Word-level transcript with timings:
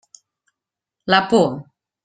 La 1.13 1.21
por. 1.29 1.63